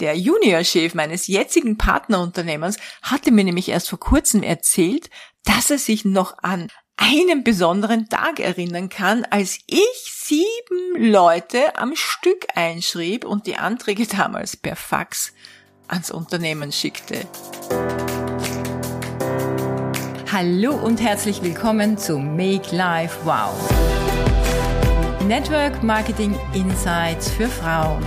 Der 0.00 0.16
Juniorchef 0.16 0.94
meines 0.94 1.26
jetzigen 1.26 1.76
Partnerunternehmens 1.76 2.76
hatte 3.02 3.32
mir 3.32 3.42
nämlich 3.42 3.68
erst 3.68 3.88
vor 3.88 3.98
kurzem 3.98 4.44
erzählt, 4.44 5.10
dass 5.44 5.70
er 5.70 5.78
sich 5.78 6.04
noch 6.04 6.38
an 6.40 6.68
einen 6.96 7.42
besonderen 7.42 8.08
Tag 8.08 8.38
erinnern 8.38 8.90
kann, 8.90 9.24
als 9.24 9.58
ich 9.66 10.12
sieben 10.14 11.10
Leute 11.10 11.76
am 11.76 11.96
Stück 11.96 12.46
einschrieb 12.54 13.24
und 13.24 13.46
die 13.46 13.56
Anträge 13.56 14.06
damals 14.06 14.56
per 14.56 14.76
Fax 14.76 15.32
ans 15.88 16.12
Unternehmen 16.12 16.70
schickte. 16.70 17.26
Hallo 20.30 20.74
und 20.74 21.00
herzlich 21.00 21.42
willkommen 21.42 21.98
zu 21.98 22.18
Make 22.18 22.74
Life 22.74 23.18
Wow. 23.24 23.52
Network 25.26 25.82
Marketing 25.82 26.38
Insights 26.54 27.30
für 27.30 27.48
Frauen 27.48 28.04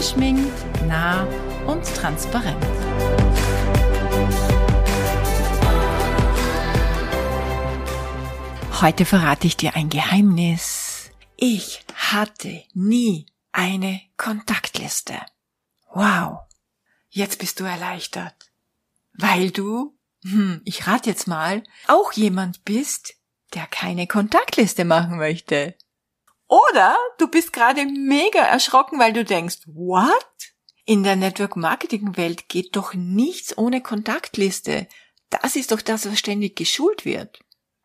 ungeschminkt, 0.00 0.86
nah 0.86 1.26
und 1.66 1.84
transparent. 1.84 2.64
Heute 8.80 9.04
verrate 9.04 9.46
ich 9.46 9.58
dir 9.58 9.76
ein 9.76 9.90
Geheimnis. 9.90 11.10
Ich 11.36 11.84
hatte 11.94 12.62
nie 12.72 13.26
eine 13.52 14.00
Kontaktliste. 14.16 15.20
Wow. 15.92 16.38
Jetzt 17.10 17.38
bist 17.38 17.60
du 17.60 17.64
erleichtert. 17.64 18.50
Weil 19.12 19.50
du, 19.50 19.98
hm, 20.22 20.62
ich 20.64 20.86
rate 20.86 21.10
jetzt 21.10 21.28
mal, 21.28 21.62
auch 21.88 22.12
jemand 22.12 22.64
bist, 22.64 23.16
der 23.52 23.66
keine 23.66 24.06
Kontaktliste 24.06 24.86
machen 24.86 25.18
möchte. 25.18 25.74
Oder 26.50 26.96
du 27.18 27.28
bist 27.28 27.52
gerade 27.52 27.86
mega 27.86 28.40
erschrocken, 28.40 28.98
weil 28.98 29.12
du 29.12 29.24
denkst, 29.24 29.58
what? 29.66 30.26
In 30.84 31.04
der 31.04 31.14
Network 31.14 31.54
Marketing 31.54 32.16
Welt 32.16 32.48
geht 32.48 32.74
doch 32.74 32.92
nichts 32.92 33.56
ohne 33.56 33.80
Kontaktliste. 33.80 34.88
Das 35.28 35.54
ist 35.54 35.70
doch 35.70 35.80
das, 35.80 36.10
was 36.10 36.18
ständig 36.18 36.56
geschult 36.56 37.04
wird. 37.04 37.38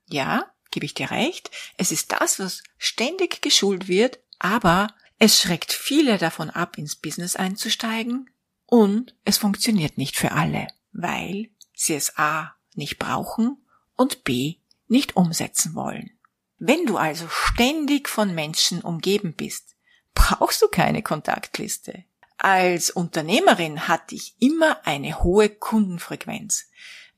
Ja, 0.08 0.52
gebe 0.72 0.88
ich 0.88 0.95
dir 0.95 1.12
recht. 1.12 1.52
Es 1.78 1.92
ist 1.92 2.12
das, 2.12 2.39
was 2.39 2.64
ständig 2.80 3.44
geschult 3.44 3.88
wird, 3.88 4.20
aber 4.39 4.88
es 5.20 5.39
schreckt 5.39 5.72
viele 5.72 6.17
davon 6.17 6.50
ab, 6.50 6.80
ins 6.80 6.95
Business 6.95 7.36
einzusteigen 7.36 8.32
und 8.66 9.16
es 9.26 9.38
funktioniert 9.38 10.00
nicht 10.00 10.17
für 10.17 10.32
alle, 10.32 10.67
weil 10.92 11.52
sie 11.76 11.94
es 11.94 12.17
A 12.17 12.56
nicht 12.73 12.98
brauchen 12.98 13.64
und 13.95 14.23
B 14.23 14.56
nicht 14.88 15.16
umsetzen 15.16 15.76
wollen. 15.76 16.14
Wenn 16.58 16.86
du 16.86 16.98
also 16.98 17.28
ständig 17.30 18.08
von 18.08 18.34
Menschen 18.34 18.81
umgeben 18.81 19.34
bist, 19.34 19.75
brauchst 20.14 20.61
du 20.61 20.67
keine 20.67 21.03
Kontaktliste. 21.03 22.06
Als 22.38 22.89
Unternehmerin 22.89 23.88
hatte 23.88 24.16
ich 24.16 24.36
immer 24.39 24.86
eine 24.86 25.23
hohe 25.23 25.50
Kundenfrequenz. 25.50 26.70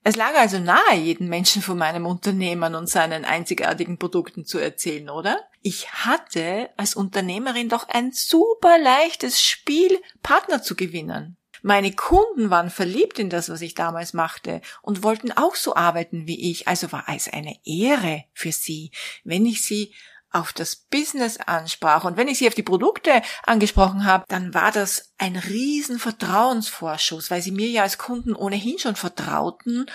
Es 0.03 0.15
lag 0.15 0.35
also 0.35 0.57
nahe, 0.59 0.95
jeden 0.95 1.27
Menschen 1.27 1.61
von 1.61 1.77
meinem 1.77 2.05
Unternehmen 2.05 2.75
und 2.75 2.87
seinen 2.87 3.25
einzigartigen 3.25 3.97
Produkten 3.97 4.45
zu 4.45 4.57
erzählen, 4.57 5.09
oder? 5.09 5.37
Ich 5.61 5.91
hatte 5.91 6.69
als 6.77 6.95
Unternehmerin 6.95 7.67
doch 7.67 7.89
ein 7.89 8.11
super 8.13 8.77
leichtes 8.77 9.41
Spiel, 9.41 10.01
Partner 10.23 10.63
zu 10.63 10.75
gewinnen. 10.75 11.35
Meine 11.67 11.91
Kunden 11.91 12.49
waren 12.49 12.69
verliebt 12.69 13.19
in 13.19 13.29
das, 13.29 13.49
was 13.49 13.59
ich 13.59 13.75
damals 13.75 14.13
machte 14.13 14.61
und 14.81 15.03
wollten 15.03 15.33
auch 15.33 15.55
so 15.55 15.75
arbeiten 15.75 16.25
wie 16.25 16.49
ich, 16.49 16.69
also 16.69 16.93
war 16.93 17.03
es 17.13 17.27
eine 17.27 17.57
Ehre 17.65 18.23
für 18.33 18.53
sie, 18.53 18.91
wenn 19.25 19.45
ich 19.45 19.65
sie 19.65 19.93
auf 20.31 20.53
das 20.53 20.77
Business 20.77 21.35
ansprach 21.35 22.05
und 22.05 22.15
wenn 22.15 22.29
ich 22.29 22.37
sie 22.37 22.47
auf 22.47 22.53
die 22.53 22.63
Produkte 22.63 23.21
angesprochen 23.43 24.05
habe, 24.05 24.23
dann 24.29 24.53
war 24.53 24.71
das 24.71 25.11
ein 25.17 25.35
riesen 25.35 25.99
Vertrauensvorschuss, 25.99 27.31
weil 27.31 27.41
sie 27.41 27.51
mir 27.51 27.67
ja 27.67 27.81
als 27.81 27.97
Kunden 27.97 28.33
ohnehin 28.33 28.79
schon 28.79 28.95
vertrauten 28.95 29.87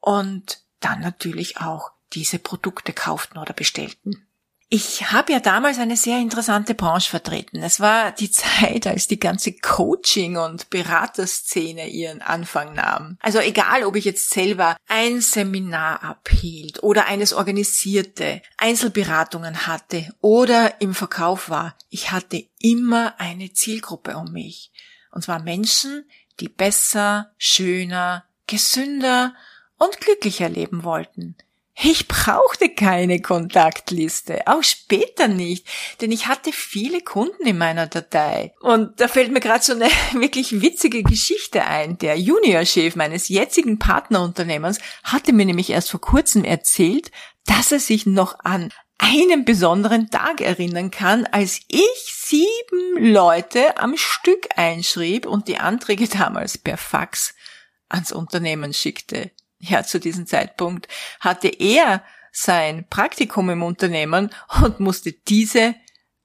und 0.00 0.62
dann 0.80 1.00
natürlich 1.00 1.56
auch 1.56 1.92
diese 2.12 2.38
Produkte 2.38 2.92
kauften 2.92 3.38
oder 3.38 3.54
bestellten. 3.54 4.28
Ich 4.70 5.12
habe 5.12 5.32
ja 5.32 5.40
damals 5.40 5.78
eine 5.78 5.96
sehr 5.96 6.18
interessante 6.18 6.74
Branche 6.74 7.10
vertreten. 7.10 7.62
Es 7.62 7.80
war 7.80 8.12
die 8.12 8.30
Zeit, 8.30 8.86
als 8.86 9.06
die 9.06 9.20
ganze 9.20 9.52
Coaching- 9.52 10.36
und 10.36 10.70
Beraterszene 10.70 11.88
ihren 11.88 12.22
Anfang 12.22 12.74
nahm. 12.74 13.18
Also 13.20 13.38
egal, 13.38 13.84
ob 13.84 13.94
ich 13.94 14.04
jetzt 14.04 14.30
selber 14.30 14.76
ein 14.88 15.20
Seminar 15.20 16.02
abhielt 16.02 16.82
oder 16.82 17.06
eines 17.06 17.34
organisierte, 17.34 18.42
Einzelberatungen 18.56 19.66
hatte 19.66 20.12
oder 20.20 20.80
im 20.80 20.94
Verkauf 20.94 21.50
war, 21.50 21.76
ich 21.90 22.10
hatte 22.10 22.44
immer 22.58 23.20
eine 23.20 23.52
Zielgruppe 23.52 24.16
um 24.16 24.32
mich. 24.32 24.72
Und 25.12 25.22
zwar 25.22 25.40
Menschen, 25.40 26.04
die 26.40 26.48
besser, 26.48 27.32
schöner, 27.36 28.24
gesünder 28.46 29.34
und 29.78 30.00
glücklicher 30.00 30.48
leben 30.48 30.84
wollten. 30.84 31.36
Ich 31.76 32.06
brauchte 32.06 32.68
keine 32.68 33.20
Kontaktliste, 33.20 34.46
auch 34.46 34.62
später 34.62 35.26
nicht, 35.26 35.66
denn 36.00 36.12
ich 36.12 36.28
hatte 36.28 36.52
viele 36.52 37.00
Kunden 37.00 37.46
in 37.46 37.58
meiner 37.58 37.88
Datei. 37.88 38.54
Und 38.60 39.00
da 39.00 39.08
fällt 39.08 39.32
mir 39.32 39.40
gerade 39.40 39.64
so 39.64 39.72
eine 39.72 39.88
wirklich 40.12 40.62
witzige 40.62 41.02
Geschichte 41.02 41.64
ein. 41.64 41.98
Der 41.98 42.16
Juniorchef 42.16 42.94
meines 42.94 43.28
jetzigen 43.28 43.78
Partnerunternehmens 43.80 44.78
hatte 45.02 45.32
mir 45.32 45.46
nämlich 45.46 45.70
erst 45.70 45.90
vor 45.90 46.00
kurzem 46.00 46.44
erzählt, 46.44 47.10
dass 47.44 47.72
er 47.72 47.80
sich 47.80 48.06
noch 48.06 48.38
an 48.44 48.72
einen 48.98 49.44
besonderen 49.44 50.08
Tag 50.10 50.40
erinnern 50.40 50.92
kann, 50.92 51.26
als 51.26 51.60
ich 51.66 52.14
sieben 52.14 53.12
Leute 53.12 53.76
am 53.78 53.96
Stück 53.96 54.46
einschrieb 54.56 55.26
und 55.26 55.48
die 55.48 55.58
Anträge 55.58 56.06
damals 56.18 56.56
per 56.56 56.76
Fax 56.76 57.34
ans 57.88 58.12
Unternehmen 58.12 58.72
schickte 58.72 59.32
ja, 59.68 59.82
zu 59.82 59.98
diesem 60.00 60.26
Zeitpunkt 60.26 60.88
hatte 61.20 61.48
er 61.48 62.02
sein 62.32 62.86
Praktikum 62.88 63.50
im 63.50 63.62
Unternehmen 63.62 64.30
und 64.62 64.80
musste 64.80 65.12
diese 65.12 65.74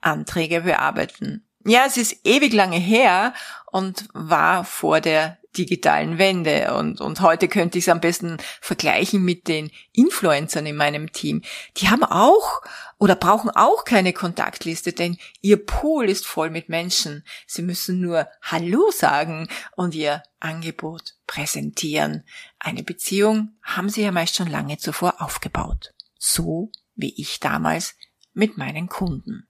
Anträge 0.01 0.61
bearbeiten. 0.61 1.45
Ja, 1.66 1.83
es 1.85 1.97
ist 1.97 2.25
ewig 2.25 2.53
lange 2.53 2.77
her 2.77 3.33
und 3.72 4.05
war 4.13 4.63
vor 4.63 5.01
der 5.01 5.38
digitalen 5.58 6.18
Wende. 6.18 6.74
Und, 6.76 7.02
und 7.02 7.22
heute 7.22 7.48
könnte 7.48 7.78
ich 7.78 7.86
es 7.86 7.90
am 7.90 8.02
besten 8.02 8.38
vergleichen 8.62 9.24
mit 9.24 9.48
den 9.48 9.72
Influencern 9.92 10.66
in 10.66 10.76
meinem 10.76 11.12
Team. 11.12 11.42
Die 11.78 11.90
haben 11.90 12.04
auch 12.04 12.62
oder 12.98 13.16
brauchen 13.16 13.50
auch 13.50 13.86
keine 13.86 14.14
Kontaktliste, 14.14 14.94
denn 14.94 15.18
ihr 15.42 15.66
Pool 15.66 16.10
ist 16.10 16.26
voll 16.26 16.50
mit 16.50 16.70
Menschen. 16.70 17.24
Sie 17.48 17.62
müssen 17.62 18.00
nur 18.00 18.28
Hallo 18.42 18.92
sagen 18.92 19.48
und 19.76 19.96
ihr 19.96 20.24
Angebot 20.40 21.16
präsentieren. 21.28 22.24
Eine 22.60 22.84
Beziehung 22.84 23.58
haben 23.64 23.90
sie 23.90 24.04
ja 24.04 24.12
meist 24.12 24.36
schon 24.36 24.50
lange 24.50 24.78
zuvor 24.78 25.22
aufgebaut. 25.22 25.94
So 26.18 26.72
wie 26.96 27.14
ich 27.20 27.40
damals 27.40 27.96
mit 28.34 28.58
meinen 28.58 28.88
Kunden. 28.88 29.49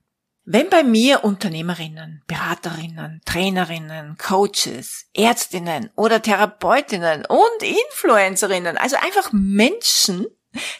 Wenn 0.51 0.67
bei 0.71 0.83
mir 0.83 1.23
Unternehmerinnen, 1.23 2.23
Beraterinnen, 2.25 3.21
Trainerinnen, 3.23 4.17
Coaches, 4.17 5.05
Ärztinnen 5.13 5.91
oder 5.95 6.23
Therapeutinnen 6.23 7.23
und 7.27 7.61
Influencerinnen, 7.61 8.75
also 8.75 8.95
einfach 8.95 9.31
Menschen, 9.31 10.25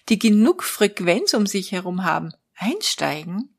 die 0.09 0.17
genug 0.17 0.63
Frequenz 0.63 1.35
um 1.35 1.45
sich 1.45 1.71
herum 1.71 2.03
haben, 2.03 2.31
einsteigen, 2.55 3.55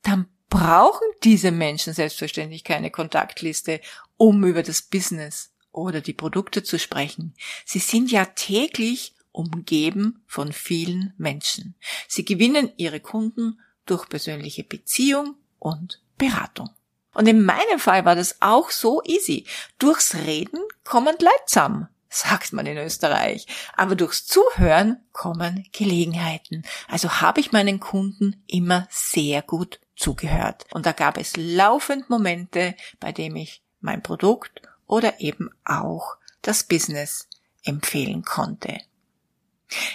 dann 0.00 0.28
brauchen 0.48 1.06
diese 1.24 1.50
Menschen 1.50 1.92
selbstverständlich 1.92 2.64
keine 2.64 2.90
Kontaktliste, 2.90 3.82
um 4.16 4.42
über 4.46 4.62
das 4.62 4.80
Business 4.80 5.52
oder 5.72 6.00
die 6.00 6.14
Produkte 6.14 6.62
zu 6.62 6.78
sprechen. 6.78 7.34
Sie 7.66 7.80
sind 7.80 8.10
ja 8.10 8.24
täglich 8.24 9.14
umgeben 9.30 10.22
von 10.26 10.54
vielen 10.54 11.12
Menschen. 11.18 11.74
Sie 12.08 12.24
gewinnen 12.24 12.72
ihre 12.78 13.00
Kunden 13.00 13.60
durch 13.84 14.08
persönliche 14.08 14.64
Beziehung 14.64 15.36
und 15.60 16.02
Beratung. 16.18 16.70
Und 17.14 17.28
in 17.28 17.44
meinem 17.44 17.78
Fall 17.78 18.04
war 18.04 18.16
das 18.16 18.36
auch 18.40 18.70
so 18.70 19.02
easy. 19.04 19.46
Durchs 19.78 20.14
Reden 20.14 20.60
kommen 20.84 21.16
zusammen, 21.46 21.88
sagt 22.08 22.52
man 22.52 22.66
in 22.66 22.78
Österreich. 22.78 23.46
Aber 23.76 23.96
durchs 23.96 24.26
Zuhören 24.26 24.98
kommen 25.12 25.68
Gelegenheiten. 25.72 26.64
Also 26.88 27.20
habe 27.20 27.40
ich 27.40 27.52
meinen 27.52 27.80
Kunden 27.80 28.42
immer 28.46 28.86
sehr 28.90 29.42
gut 29.42 29.80
zugehört. 29.96 30.66
Und 30.72 30.86
da 30.86 30.92
gab 30.92 31.18
es 31.18 31.36
laufend 31.36 32.10
Momente, 32.10 32.74
bei 33.00 33.12
dem 33.12 33.36
ich 33.36 33.62
mein 33.80 34.02
Produkt 34.02 34.62
oder 34.86 35.20
eben 35.20 35.50
auch 35.64 36.16
das 36.42 36.64
Business 36.64 37.28
empfehlen 37.64 38.22
konnte. 38.22 38.78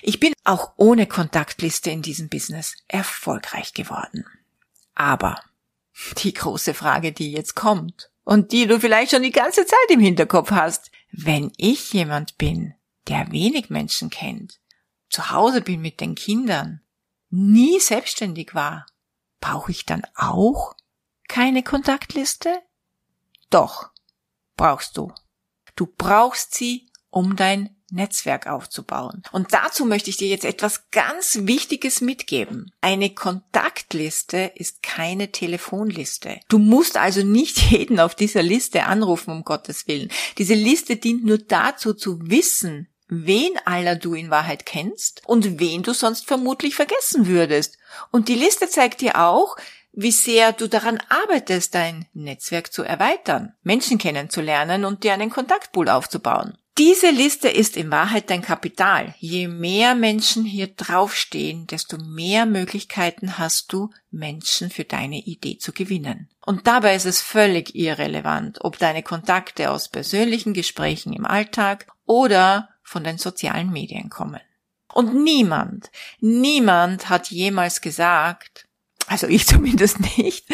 Ich 0.02 0.20
bin 0.20 0.34
auch 0.44 0.74
ohne 0.78 1.08
Kontaktliste 1.08 1.90
in 1.90 2.02
diesem 2.02 2.30
Business 2.30 2.76
erfolgreich 2.88 3.74
geworden. 3.74 4.26
Aber 4.94 5.42
die 6.18 6.34
große 6.34 6.74
Frage, 6.74 7.12
die 7.12 7.32
jetzt 7.32 7.56
kommt 7.56 8.12
und 8.24 8.52
die 8.52 8.68
du 8.68 8.80
vielleicht 8.80 9.12
schon 9.12 9.24
die 9.24 9.32
ganze 9.32 9.66
Zeit 9.66 9.90
im 9.90 10.00
Hinterkopf 10.00 10.52
hast. 10.52 10.92
Wenn 11.12 11.52
ich 11.58 11.94
jemand 11.94 12.38
bin, 12.38 12.74
der 13.08 13.32
wenig 13.32 13.70
Menschen 13.70 14.10
kennt, 14.10 14.60
zu 15.10 15.32
Hause 15.32 15.62
bin 15.62 15.82
mit 15.82 16.02
den 16.02 16.16
Kindern, 16.16 16.82
nie 17.30 17.80
selbstständig 17.80 18.54
war, 18.54 18.86
brauche 19.40 19.72
ich 19.72 19.86
dann 19.86 20.06
auch 20.16 20.76
keine 21.28 21.64
Kontaktliste? 21.64 22.62
Doch, 23.50 23.90
brauchst 24.58 24.98
du. 24.98 25.14
Du 25.76 25.86
brauchst 25.86 26.56
sie, 26.56 26.90
um 27.10 27.36
dein 27.36 27.75
Netzwerk 27.92 28.48
aufzubauen. 28.48 29.24
Und 29.32 29.54
dazu 29.54 29.86
möchte 29.86 30.10
ich 30.10 30.18
dir 30.18 30.28
jetzt 30.28 30.46
etwas 30.46 30.90
ganz 30.92 31.40
Wichtiges 31.42 32.02
mitgeben. 32.02 32.72
Eine 32.82 33.12
Kontaktliste 33.12 34.52
ist 34.56 34.84
keine 34.84 35.32
Telefonliste. 35.32 36.40
Du 36.48 36.58
musst 36.58 36.98
also 36.98 37.24
nicht 37.24 37.58
jeden 37.72 38.00
auf 38.00 38.16
dieser 38.16 38.44
Liste 38.44 38.86
anrufen, 38.86 39.32
um 39.32 39.44
Gottes 39.44 39.88
Willen. 39.88 40.10
Diese 40.38 40.56
Liste 40.56 40.96
dient 40.96 41.26
nur 41.26 41.38
dazu 41.38 41.94
zu 41.94 42.20
wissen, 42.30 42.88
wen 43.08 43.52
aller 43.66 43.96
du 43.96 44.14
in 44.14 44.30
Wahrheit 44.30 44.66
kennst 44.66 45.22
und 45.26 45.60
wen 45.60 45.84
du 45.84 45.94
sonst 45.94 46.26
vermutlich 46.26 46.76
vergessen 46.76 47.28
würdest. 47.28 47.78
Und 48.12 48.28
die 48.30 48.36
Liste 48.36 48.68
zeigt 48.68 49.02
dir 49.02 49.22
auch, 49.24 49.58
wie 49.98 50.12
sehr 50.12 50.52
du 50.52 50.68
daran 50.68 51.00
arbeitest, 51.08 51.74
dein 51.74 52.06
Netzwerk 52.14 52.74
zu 52.74 52.84
erweitern, 52.84 53.54
Menschen 53.64 53.98
kennenzulernen 53.98 54.84
und 54.84 55.04
dir 55.04 55.14
einen 55.14 55.30
Kontaktpool 55.30 55.88
aufzubauen. 55.88 56.58
Diese 56.78 57.10
Liste 57.10 57.48
ist 57.48 57.78
in 57.78 57.90
Wahrheit 57.90 58.30
dein 58.30 58.42
Kapital. 58.42 59.16
Je 59.20 59.48
mehr 59.48 59.96
Menschen 59.96 60.44
hier 60.44 60.68
draufstehen, 60.68 61.68
desto 61.68 61.98
mehr 61.98 62.46
Möglichkeiten 62.46 63.38
hast 63.38 63.72
du, 63.72 63.92
Menschen 64.12 64.70
für 64.70 64.84
deine 64.84 65.20
Idee 65.20 65.58
zu 65.58 65.72
gewinnen. 65.72 66.30
Und 66.46 66.68
dabei 66.68 66.96
ist 66.96 67.06
es 67.06 67.22
völlig 67.22 67.76
irrelevant, 67.76 68.58
ob 68.60 68.78
deine 68.78 69.04
Kontakte 69.04 69.72
aus 69.72 69.88
persönlichen 69.88 70.54
Gesprächen 70.54 71.14
im 71.14 71.26
Alltag 71.26 71.88
oder 72.06 72.68
von 72.84 73.06
den 73.06 73.18
sozialen 73.18 73.72
Medien 73.72 74.10
kommen. 74.10 74.42
Und 74.94 75.14
niemand, 75.24 75.92
niemand 76.20 77.08
hat 77.08 77.32
jemals 77.32 77.80
gesagt, 77.80 78.68
also 79.08 79.28
ich 79.28 79.48
zumindest 79.48 80.02
nicht, 80.18 80.46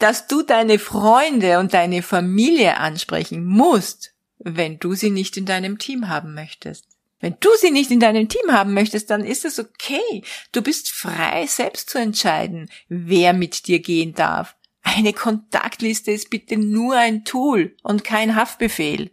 dass 0.00 0.26
du 0.26 0.42
deine 0.42 0.80
Freunde 0.80 1.60
und 1.60 1.72
deine 1.72 2.02
Familie 2.02 2.78
ansprechen 2.78 3.44
musst, 3.44 4.12
wenn 4.38 4.78
du 4.78 4.94
sie 4.94 5.10
nicht 5.10 5.36
in 5.36 5.46
deinem 5.46 5.78
Team 5.78 6.08
haben 6.08 6.34
möchtest. 6.34 6.86
Wenn 7.20 7.36
du 7.40 7.48
sie 7.58 7.70
nicht 7.70 7.90
in 7.90 8.00
deinem 8.00 8.28
Team 8.28 8.52
haben 8.52 8.74
möchtest, 8.74 9.10
dann 9.10 9.24
ist 9.24 9.44
es 9.44 9.58
okay. 9.58 10.22
Du 10.52 10.62
bist 10.62 10.90
frei, 10.90 11.46
selbst 11.46 11.90
zu 11.90 11.98
entscheiden, 11.98 12.70
wer 12.88 13.32
mit 13.32 13.66
dir 13.66 13.80
gehen 13.80 14.14
darf. 14.14 14.54
Eine 14.82 15.12
Kontaktliste 15.12 16.12
ist 16.12 16.30
bitte 16.30 16.56
nur 16.56 16.96
ein 16.96 17.24
Tool 17.24 17.76
und 17.82 18.04
kein 18.04 18.36
Haftbefehl. 18.36 19.10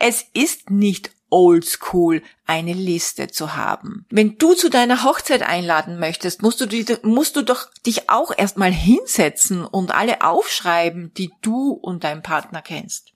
Es 0.00 0.24
ist 0.32 0.70
nicht 0.70 1.10
oldschool, 1.30 2.22
eine 2.46 2.72
Liste 2.72 3.28
zu 3.28 3.56
haben. 3.56 4.06
Wenn 4.10 4.38
du 4.38 4.54
zu 4.54 4.70
deiner 4.70 5.02
Hochzeit 5.04 5.42
einladen 5.42 5.98
möchtest, 5.98 6.42
musst 6.42 6.60
du, 6.60 6.66
die, 6.66 6.84
musst 7.02 7.36
du 7.36 7.42
doch 7.42 7.70
dich 7.86 8.08
auch 8.08 8.32
erstmal 8.36 8.72
hinsetzen 8.72 9.64
und 9.64 9.92
alle 9.92 10.22
aufschreiben, 10.22 11.12
die 11.14 11.32
du 11.42 11.72
und 11.72 12.04
dein 12.04 12.22
Partner 12.22 12.62
kennst. 12.62 13.13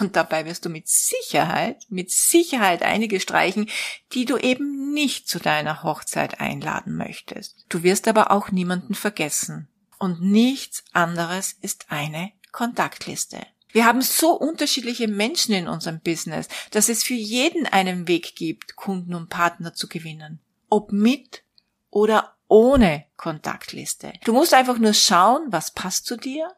Und 0.00 0.16
dabei 0.16 0.44
wirst 0.44 0.64
du 0.64 0.68
mit 0.68 0.88
Sicherheit, 0.88 1.86
mit 1.88 2.10
Sicherheit 2.10 2.82
einige 2.82 3.20
streichen, 3.20 3.70
die 4.12 4.26
du 4.26 4.36
eben 4.36 4.92
nicht 4.92 5.28
zu 5.28 5.38
deiner 5.38 5.82
Hochzeit 5.82 6.40
einladen 6.40 6.96
möchtest. 6.96 7.64
Du 7.68 7.82
wirst 7.82 8.06
aber 8.06 8.30
auch 8.30 8.50
niemanden 8.50 8.94
vergessen. 8.94 9.68
Und 9.98 10.20
nichts 10.20 10.84
anderes 10.92 11.56
ist 11.60 11.86
eine 11.88 12.32
Kontaktliste. 12.52 13.46
Wir 13.70 13.84
haben 13.84 14.02
so 14.02 14.32
unterschiedliche 14.32 15.08
Menschen 15.08 15.54
in 15.54 15.68
unserem 15.68 16.00
Business, 16.00 16.48
dass 16.70 16.88
es 16.88 17.02
für 17.02 17.14
jeden 17.14 17.66
einen 17.66 18.08
Weg 18.08 18.34
gibt, 18.36 18.76
Kunden 18.76 19.14
und 19.14 19.28
Partner 19.28 19.74
zu 19.74 19.88
gewinnen. 19.88 20.40
Ob 20.68 20.92
mit 20.92 21.42
oder 21.90 22.34
ohne 22.48 23.04
Kontaktliste. 23.16 24.12
Du 24.24 24.32
musst 24.32 24.54
einfach 24.54 24.78
nur 24.78 24.94
schauen, 24.94 25.46
was 25.50 25.72
passt 25.72 26.06
zu 26.06 26.16
dir 26.16 26.50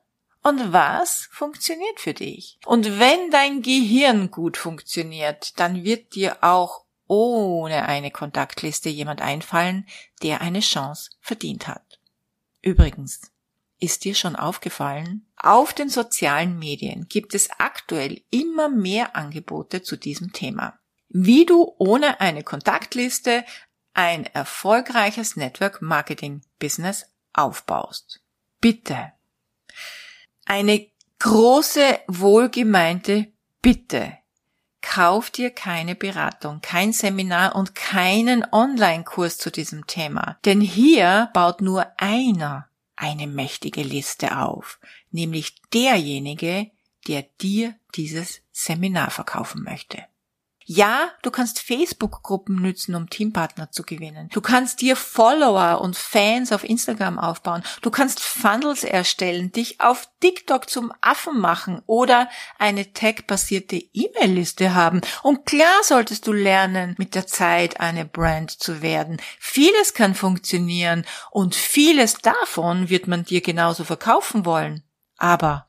und 0.43 0.73
was 0.73 1.29
funktioniert 1.31 2.01
für 2.01 2.15
dich. 2.15 2.59
Und 2.65 2.99
wenn 2.99 3.31
dein 3.31 3.63
Gehirn 3.63 4.31
gut 4.31 4.57
funktioniert, 4.57 5.59
dann 5.59 5.85
wird 5.85 6.15
dir 6.15 6.39
auch 6.43 6.85
ohne 7.07 7.87
eine 7.87 8.11
Kontaktliste 8.11 8.89
jemand 8.89 9.21
einfallen, 9.21 9.87
der 10.23 10.41
eine 10.41 10.61
Chance 10.61 11.11
verdient 11.21 11.67
hat. 11.67 12.01
Übrigens, 12.63 13.33
ist 13.81 14.05
dir 14.05 14.15
schon 14.15 14.37
aufgefallen? 14.37 15.27
Auf 15.37 15.73
den 15.73 15.89
sozialen 15.89 16.59
Medien 16.59 17.09
gibt 17.09 17.35
es 17.35 17.49
aktuell 17.59 18.23
immer 18.31 18.69
mehr 18.69 19.17
Angebote 19.17 19.83
zu 19.83 19.97
diesem 19.97 20.33
Thema. 20.33 20.79
Wie 21.09 21.47
du 21.47 21.75
ohne 21.79 22.21
eine 22.21 22.45
Kontaktliste 22.45 23.45
ein 23.93 24.27
erfolgreiches 24.27 25.37
Network 25.37 25.83
Marketing 25.83 26.43
Business 26.59 27.07
aufbaust. 27.33 28.23
Bitte 28.61 29.13
eine 30.45 30.87
große, 31.19 32.01
wohlgemeinte 32.09 33.27
Bitte. 33.63 34.17
Kauf 34.83 35.31
dir 35.31 35.51
keine 35.51 35.95
Beratung, 35.95 36.61
kein 36.63 36.93
Seminar 36.93 37.55
und 37.55 37.75
keinen 37.75 38.47
Online-Kurs 38.51 39.37
zu 39.37 39.51
diesem 39.51 39.87
Thema. 39.87 40.39
Denn 40.47 40.61
hier 40.61 41.29
baut 41.35 41.61
nur 41.61 41.87
einer 41.99 42.69
eine 42.97 43.27
mächtige 43.27 43.83
Liste 43.83 44.39
auf, 44.39 44.79
nämlich 45.11 45.61
derjenige, 45.73 46.71
der 47.09 47.23
dir 47.41 47.75
dieses 47.95 48.41
Seminar 48.53 49.11
verkaufen 49.11 49.63
möchte. 49.63 50.05
Ja, 50.72 51.11
du 51.22 51.32
kannst 51.32 51.58
Facebook-Gruppen 51.58 52.62
nützen, 52.62 52.94
um 52.94 53.11
Teampartner 53.11 53.72
zu 53.72 53.82
gewinnen. 53.82 54.28
Du 54.32 54.40
kannst 54.40 54.81
dir 54.81 54.94
Follower 54.94 55.81
und 55.81 55.96
Fans 55.96 56.52
auf 56.52 56.62
Instagram 56.62 57.19
aufbauen. 57.19 57.64
Du 57.82 57.90
kannst 57.90 58.20
Funnels 58.20 58.84
erstellen, 58.84 59.50
dich 59.50 59.81
auf 59.81 60.08
TikTok 60.20 60.70
zum 60.70 60.93
Affen 61.00 61.40
machen 61.40 61.82
oder 61.87 62.31
eine 62.56 62.93
tag-basierte 62.93 63.82
E-Mail-Liste 63.93 64.72
haben. 64.72 65.00
Und 65.25 65.44
klar 65.44 65.82
solltest 65.82 66.28
du 66.28 66.32
lernen, 66.32 66.94
mit 66.99 67.17
der 67.17 67.26
Zeit 67.26 67.81
eine 67.81 68.05
Brand 68.05 68.52
zu 68.52 68.81
werden. 68.81 69.20
Vieles 69.40 69.93
kann 69.93 70.14
funktionieren 70.14 71.05
und 71.32 71.56
vieles 71.56 72.19
davon 72.19 72.88
wird 72.88 73.08
man 73.08 73.25
dir 73.25 73.40
genauso 73.40 73.82
verkaufen 73.82 74.44
wollen. 74.44 74.84
Aber 75.17 75.67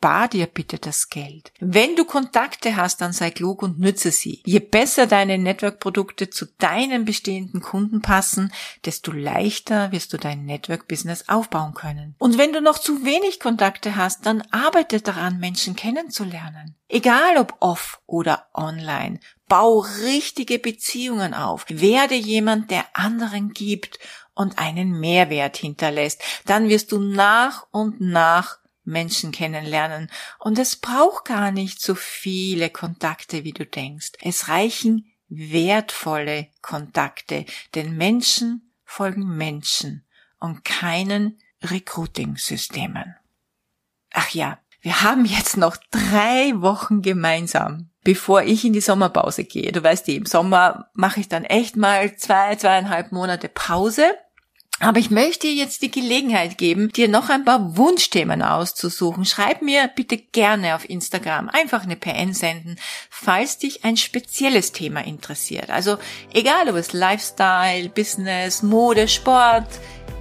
spar 0.00 0.28
dir 0.28 0.46
bitte 0.46 0.78
das 0.78 1.10
Geld. 1.10 1.52
Wenn 1.60 1.94
du 1.94 2.06
Kontakte 2.06 2.76
hast, 2.76 3.02
dann 3.02 3.12
sei 3.12 3.30
klug 3.30 3.62
und 3.62 3.78
nütze 3.78 4.10
sie. 4.10 4.40
Je 4.46 4.58
besser 4.58 5.06
deine 5.06 5.36
Network-Produkte 5.36 6.30
zu 6.30 6.46
deinen 6.56 7.04
bestehenden 7.04 7.60
Kunden 7.60 8.00
passen, 8.00 8.50
desto 8.86 9.12
leichter 9.12 9.92
wirst 9.92 10.14
du 10.14 10.16
dein 10.16 10.46
Network-Business 10.46 11.28
aufbauen 11.28 11.74
können. 11.74 12.14
Und 12.18 12.38
wenn 12.38 12.54
du 12.54 12.62
noch 12.62 12.78
zu 12.78 13.04
wenig 13.04 13.40
Kontakte 13.40 13.96
hast, 13.96 14.24
dann 14.24 14.42
arbeite 14.50 15.02
daran, 15.02 15.38
Menschen 15.38 15.76
kennenzulernen. 15.76 16.76
Egal 16.88 17.36
ob 17.36 17.56
off 17.60 18.00
oder 18.06 18.46
online. 18.54 19.20
Bau 19.48 19.80
richtige 20.02 20.58
Beziehungen 20.58 21.34
auf. 21.34 21.66
Werde 21.68 22.14
jemand, 22.14 22.70
der 22.70 22.86
anderen 22.94 23.52
gibt 23.52 23.98
und 24.32 24.58
einen 24.58 24.98
Mehrwert 24.98 25.58
hinterlässt. 25.58 26.22
Dann 26.46 26.70
wirst 26.70 26.90
du 26.92 26.98
nach 27.00 27.66
und 27.70 28.00
nach 28.00 28.59
Menschen 28.90 29.32
kennenlernen. 29.32 30.10
Und 30.38 30.58
es 30.58 30.76
braucht 30.76 31.24
gar 31.24 31.50
nicht 31.50 31.80
so 31.80 31.94
viele 31.94 32.68
Kontakte, 32.70 33.44
wie 33.44 33.52
du 33.52 33.64
denkst. 33.64 34.12
Es 34.20 34.48
reichen 34.48 35.10
wertvolle 35.28 36.48
Kontakte, 36.60 37.46
denn 37.74 37.96
Menschen 37.96 38.72
folgen 38.84 39.36
Menschen 39.36 40.04
und 40.40 40.64
keinen 40.64 41.40
Recruiting-Systemen. 41.62 43.14
Ach 44.12 44.30
ja, 44.30 44.58
wir 44.80 45.02
haben 45.02 45.24
jetzt 45.24 45.56
noch 45.56 45.76
drei 45.90 46.52
Wochen 46.56 47.02
gemeinsam, 47.02 47.90
bevor 48.02 48.42
ich 48.42 48.64
in 48.64 48.72
die 48.72 48.80
Sommerpause 48.80 49.44
gehe. 49.44 49.72
Du 49.72 49.82
weißt, 49.82 50.08
im 50.08 50.26
Sommer 50.26 50.90
mache 50.94 51.20
ich 51.20 51.28
dann 51.28 51.44
echt 51.44 51.76
mal 51.76 52.16
zwei, 52.16 52.56
zweieinhalb 52.56 53.12
Monate 53.12 53.48
Pause 53.48 54.14
aber 54.80 54.98
ich 54.98 55.10
möchte 55.10 55.46
dir 55.46 55.52
jetzt 55.52 55.82
die 55.82 55.90
Gelegenheit 55.90 56.56
geben, 56.56 56.90
dir 56.90 57.06
noch 57.06 57.28
ein 57.28 57.44
paar 57.44 57.76
Wunschthemen 57.76 58.42
auszusuchen. 58.42 59.26
Schreib 59.26 59.60
mir 59.60 59.90
bitte 59.94 60.16
gerne 60.16 60.74
auf 60.74 60.88
Instagram 60.88 61.50
einfach 61.50 61.84
eine 61.84 61.96
PN 61.96 62.32
senden, 62.32 62.78
falls 63.10 63.58
dich 63.58 63.84
ein 63.84 63.98
spezielles 63.98 64.72
Thema 64.72 65.04
interessiert. 65.04 65.68
Also 65.68 65.98
egal 66.32 66.70
ob 66.70 66.76
es 66.76 66.94
Lifestyle, 66.94 67.90
Business, 67.90 68.62
Mode, 68.62 69.06
Sport, 69.06 69.68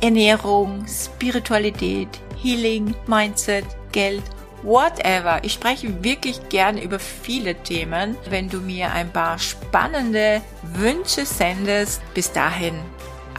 Ernährung, 0.01 0.85
Spiritualität, 0.87 2.09
Healing, 2.41 2.93
Mindset, 3.07 3.65
Geld, 3.93 4.23
whatever. 4.63 5.39
Ich 5.43 5.53
spreche 5.53 6.03
wirklich 6.03 6.49
gerne 6.49 6.83
über 6.83 6.99
viele 6.99 7.55
Themen. 7.55 8.17
Wenn 8.29 8.49
du 8.49 8.59
mir 8.59 8.91
ein 8.91 9.11
paar 9.11 9.39
spannende 9.39 10.41
Wünsche 10.73 11.25
sendest, 11.25 12.01
bis 12.13 12.33
dahin 12.33 12.75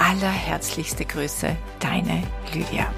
allerherzlichste 0.00 1.04
Grüße, 1.04 1.56
deine 1.78 2.22
Lydia. 2.52 2.92